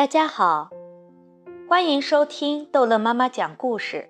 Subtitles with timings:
[0.00, 0.70] 大家好，
[1.68, 4.08] 欢迎收听逗乐妈妈讲故事，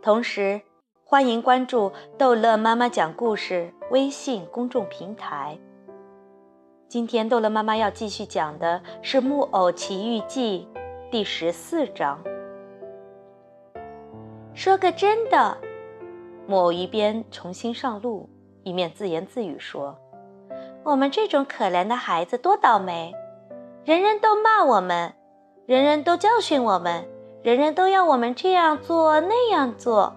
[0.00, 0.62] 同时
[1.04, 5.58] 欢迎关注逗乐妈妈讲故事微信公众平台。
[6.88, 10.66] 今天逗乐妈妈要继续讲的是《木偶奇遇记》
[11.10, 12.18] 第十四章。
[14.54, 15.58] 说个真的，
[16.46, 18.26] 木偶一边重新上路，
[18.62, 19.98] 一面自言自语说
[20.82, 23.14] ：“我们这种可怜的孩子多倒霉。”
[23.84, 25.12] 人人都骂我们，
[25.66, 27.06] 人人都教训我们，
[27.42, 30.16] 人人都要我们这样做那样做，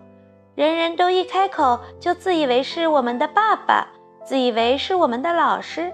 [0.55, 3.85] 人人都一开口就自以为是我们的爸爸，
[4.23, 5.91] 自以为是我们的老师，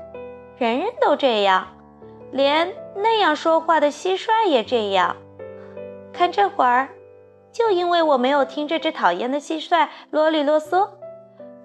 [0.55, 1.67] 人人都这样，
[2.31, 5.15] 连那样说话的蟋蟀也这样。
[6.13, 6.89] 看这会儿，
[7.51, 10.87] 就因为我没有听这只讨厌的蟋蟀啰里啰嗦，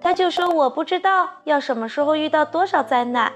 [0.01, 3.31] 他就说我不知道要什么时候遇到多少灾难。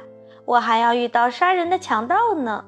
[0.45, 2.65] 我还要遇到杀人的强盗呢，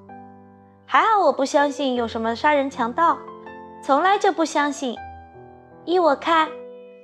[0.85, 3.17] 还好我不相信有什么杀人强盗，
[3.84, 4.95] 从来就不相信。
[5.84, 6.48] 依我看，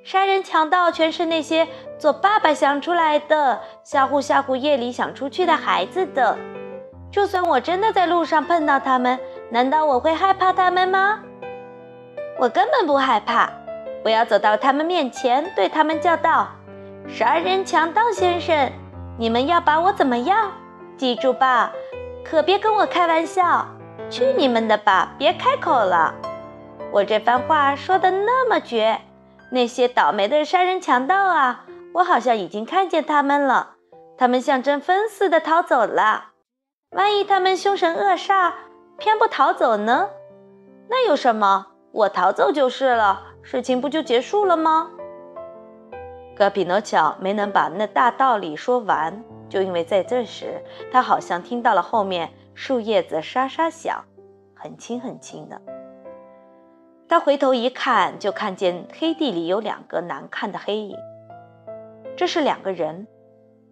[0.03, 1.67] 杀人强盗全是那些
[1.99, 6.37] 做爸爸想出来的，吓唬吓唬夜里想出去的孩子的。
[7.11, 9.19] 就算我真的在路上碰到他们，
[9.49, 11.19] 难道我会害怕他们吗？
[12.39, 13.49] 我根本不害怕。
[14.03, 16.47] 我要走到他们面前，对他们叫道
[17.07, 18.71] ：“杀人强盗先生，
[19.19, 20.51] 你们要把我怎么样？”
[21.01, 21.71] 记住吧，
[22.23, 23.65] 可别跟我开玩笑！
[24.11, 26.13] 去你们的吧，别开口了。
[26.91, 29.01] 我这番话说的那么绝，
[29.49, 33.71] 那些倒霉的杀人强盗啊，我好像已经看见他们了。
[34.15, 36.25] 他们像阵风似的逃走了。
[36.91, 38.51] 万一他们凶神恶煞，
[38.99, 40.07] 偏不逃走呢？
[40.87, 41.65] 那有什么？
[41.93, 44.91] 我逃走就是了，事情不就结束了吗？
[46.37, 49.23] 可匹诺乔没能把那大道理说完。
[49.51, 50.63] 就因为在这时，
[50.93, 54.05] 他好像听到了后面树叶子沙沙响，
[54.55, 55.61] 很轻很轻的。
[57.09, 60.97] 他回头一看，就看见黑地里有两个难看的黑影。
[62.15, 63.05] 这是两个人，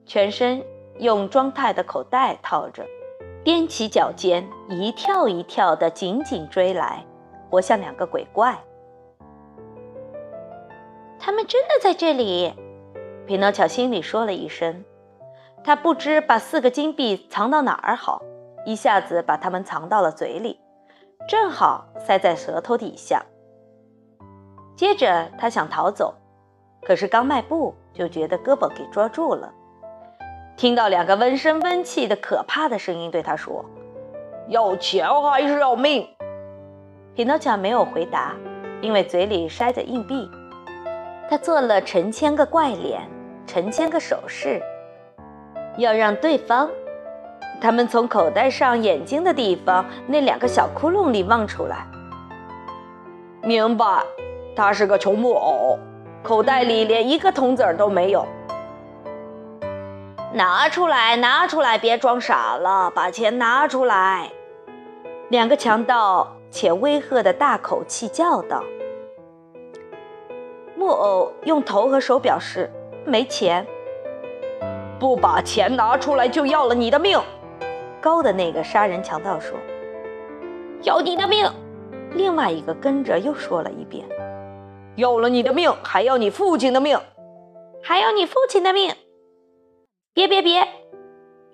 [0.06, 0.62] 全身
[0.97, 2.85] 用装袋的口袋套着，
[3.45, 7.06] 踮起脚尖，一跳一跳的紧紧追来，
[7.50, 8.59] 活像两个鬼怪。
[11.18, 12.53] 他们真的在这里，
[13.25, 14.84] 匹诺乔心里说了一声。
[15.64, 18.22] 他不知把四个金币藏到哪儿好，
[18.66, 20.59] 一下子把它们藏到了嘴里，
[21.28, 23.24] 正好塞在舌头底下。
[24.75, 26.16] 接着他想逃走，
[26.81, 29.53] 可是刚迈步就觉得胳膊给捉住了。
[30.56, 33.64] 听到两个温声温气的可怕的声音对他说
[34.48, 36.08] ：“要钱还是要命？”
[37.16, 38.36] 匹诺乔没有回答，
[38.81, 40.30] 因为嘴里塞着硬币。
[41.30, 43.02] 他做了成千个怪脸，
[43.46, 44.62] 成千个手势。
[45.79, 46.69] 要让对方，
[47.62, 51.88] 他们从口袋上眼睛的地方那两个小窟窿里望出来。
[53.41, 54.03] 明白，
[54.56, 55.79] 他是个穷木偶，
[56.22, 58.25] 口袋里连一个铜子儿都没有。
[60.34, 64.29] 拿出来，拿出来，别装傻了，把钱拿出来！
[65.29, 68.62] 两个强盗且威吓的大口气叫道。
[70.75, 72.69] 木偶用头和手表示
[73.06, 73.66] 没钱。
[75.00, 77.20] 不把钱拿出来，就要了你的命！
[78.02, 79.58] 高的那个杀人强盗说
[80.84, 81.50] ：“要你的命！”
[82.14, 84.06] 另外一个跟着又说了一遍
[84.98, 87.00] ：“要了你的命，还要你父亲的命，
[87.82, 88.94] 还要你父亲的命！”
[90.14, 90.68] 别别别，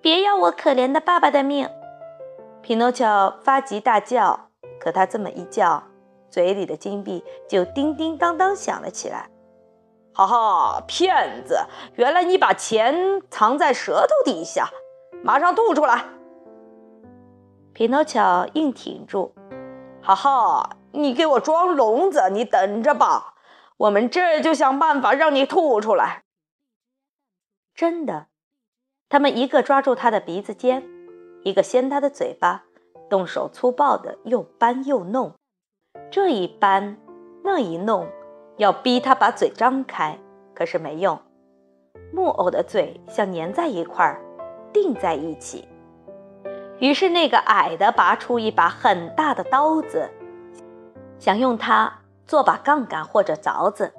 [0.01, 1.69] 别要我可怜的爸爸的命！
[2.61, 5.83] 匹诺乔发急大叫，可他这么一叫，
[6.31, 9.29] 嘴里的金币就叮叮当当响了起来。
[10.15, 11.59] 哈哈，骗子！
[11.95, 14.69] 原来你把钱藏在舌头底下，
[15.21, 16.05] 马上吐出来！
[17.73, 19.35] 匹诺乔硬挺住。
[20.01, 23.33] 哈哈，你给我装聋子，你等着吧，
[23.75, 26.23] 我们这就想办法让你吐出来。
[27.75, 28.27] 真的，
[29.09, 30.81] 他们一个抓住他的鼻子尖，
[31.43, 32.63] 一个掀他的嘴巴，
[33.09, 35.33] 动手粗暴的又搬又弄，
[36.09, 36.97] 这一搬，
[37.43, 38.07] 那一弄。
[38.57, 40.17] 要逼他把嘴张开，
[40.53, 41.19] 可是没用。
[42.13, 44.21] 木偶的嘴像粘在一块儿，
[44.71, 45.67] 钉在一起。
[46.79, 50.09] 于是那个矮的拔出一把很大的刀子，
[51.19, 53.93] 想用它做把杠杆或者凿子，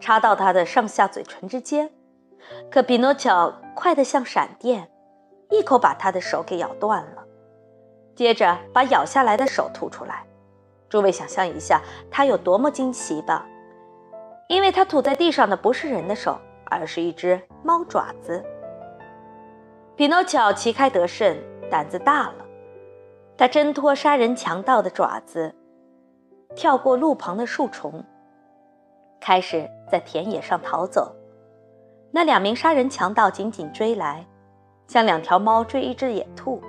[0.00, 1.90] 插到他的上下嘴唇之间。
[2.70, 4.90] 可匹诺乔快得像闪电，
[5.50, 7.24] 一口把他的手给咬断了，
[8.14, 10.24] 接着把咬下来的手吐出来。
[10.88, 13.46] 诸位想象一下，他有多么惊奇吧！
[14.50, 18.44] 因为他吐在地上的不是人的手，而是一只猫爪子。
[19.94, 21.36] 匹诺乔旗开得胜，
[21.70, 22.44] 胆子大了，
[23.38, 25.54] 他挣脱杀人强盗的爪子，
[26.56, 28.04] 跳过路旁的树丛，
[29.20, 31.14] 开始在田野上逃走。
[32.10, 34.26] 那两名杀人强盗紧紧追来，
[34.88, 36.60] 像两条猫追一只野兔。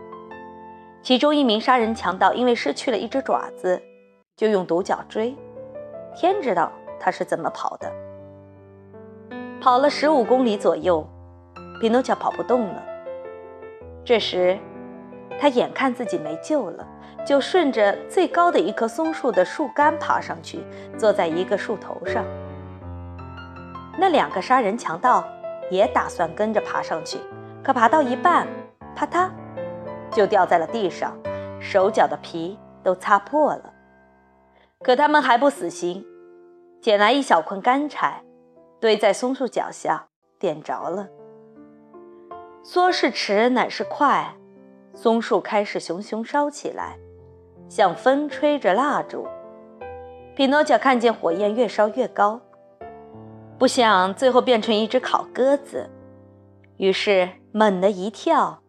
[1.02, 3.82] 其中一名杀人强盗因为失去了一只爪子，
[4.38, 5.36] 就用独角追。
[6.16, 7.92] 天知道他是怎么跑的。
[9.60, 11.06] 跑了十五公里左右，
[11.82, 12.84] 匹诺乔跑不动了。
[14.06, 14.58] 这时，
[15.40, 16.88] 他眼看自己没救了，
[17.26, 20.64] 就顺着最高的一棵松树的树干爬上去，
[20.98, 22.24] 坐在一个树头上。
[23.98, 25.24] 那两个杀人强盗
[25.70, 27.20] 也打算跟着爬上去，
[27.64, 28.48] 可爬到一半，
[28.96, 29.30] 啪嗒，
[30.12, 31.16] 就掉在了地上，
[31.60, 33.74] 手脚的皮都擦破了。
[34.84, 36.04] 可他们还不死心，
[36.82, 38.24] 捡来一小捆干柴，
[38.80, 40.08] 堆在松树脚下，
[40.40, 41.08] 点着了。
[42.64, 44.34] 说是迟，乃是快。
[44.96, 46.98] 松树开始熊熊烧起来，
[47.70, 49.28] 像风吹着蜡烛。
[50.36, 52.42] 匹诺乔看见火焰越烧越高，
[53.60, 55.88] 不想最后变成一只烤鸽子，
[56.78, 58.64] 于是猛地一跳，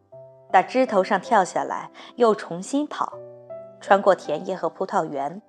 [0.52, 3.14] 打枝头上跳下来，又重新跑，
[3.80, 5.40] 穿过田野和葡萄园。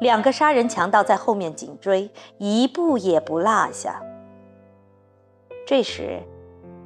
[0.00, 4.02] 两个杀人强盗在后面紧追，一步也不落下。
[5.66, 6.22] 这时，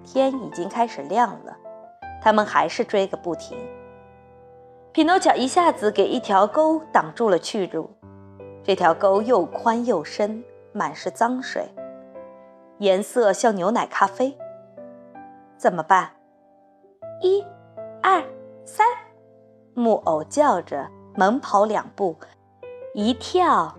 [0.04, 1.56] 天已经开始亮了。
[2.22, 3.58] 他们还是追个不停。
[4.92, 7.90] 匹诺乔一下子给一条沟挡住了去路，
[8.62, 11.66] 这条沟又宽又深，满是脏水，
[12.78, 14.36] 颜色像牛奶咖啡。
[15.56, 16.10] 怎么办？
[17.20, 17.44] 一、
[18.02, 18.22] 二、
[18.64, 18.86] 三，
[19.74, 22.16] 木偶叫着，猛跑两步，
[22.94, 23.74] 一跳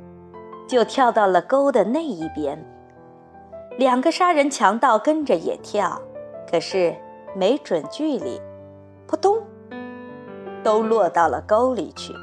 [0.68, 2.64] 就跳到了沟的那一边。
[3.78, 6.02] 两个杀人强盗跟着也跳，
[6.50, 6.96] 可是。
[7.36, 8.40] 没准距离，
[9.08, 9.42] 扑通，
[10.64, 12.14] 都落到了沟里去。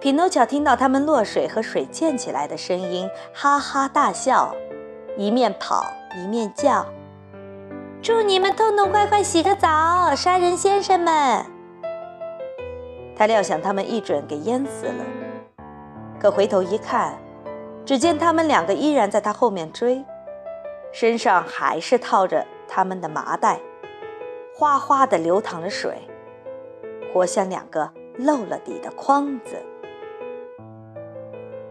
[0.00, 4.52] 匹诺乔听到他们落水和水溅起来的声音，哈哈大笑，
[5.16, 5.84] 一面跑
[6.16, 6.84] 一面叫
[8.02, 11.46] ：“祝你们痛痛快快洗个澡，杀人先生们！”
[13.14, 15.04] 他料想他们一准给淹死了，
[16.20, 17.18] 可回头一看，
[17.86, 20.04] 只见他们两个依然在他后面追，
[20.92, 22.46] 身上还是套着。
[22.72, 23.58] 他们的麻袋，
[24.54, 26.08] 哗哗地流淌着水，
[27.12, 29.56] 活像两个漏了底的筐子。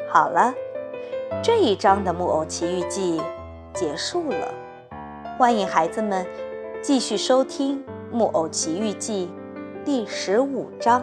[0.10, 0.54] 好了，
[1.42, 3.18] 这一章的《木偶奇遇记》
[3.74, 4.54] 结束了，
[5.38, 6.28] 欢迎孩子们
[6.82, 7.78] 继续收听
[8.12, 9.32] 《木偶奇遇记》
[9.86, 11.02] 第十五章。